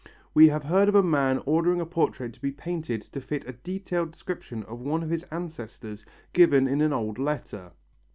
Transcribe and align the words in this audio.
We 0.33 0.49
have 0.49 0.63
heard 0.63 0.89
of 0.89 0.95
a 0.95 1.03
man 1.03 1.43
ordering 1.45 1.79
a 1.79 1.85
portrait 1.85 2.33
to 2.33 2.41
be 2.41 2.51
painted 2.51 3.03
to 3.03 3.21
fit 3.21 3.47
a 3.47 3.53
detailed 3.53 4.13
description 4.13 4.63
of 4.63 4.79
one 4.79 5.03
of 5.03 5.11
his 5.11 5.25
ancestors 5.29 6.05
given 6.33 6.67
in 6.67 6.81
an 6.81 6.91
old 6.91 7.19
letter. 7.19 7.73